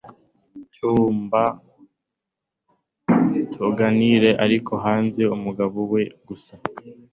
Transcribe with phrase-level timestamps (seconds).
[0.73, 1.41] cyumba
[3.53, 6.53] tuganire ariko haze umugabo we gusa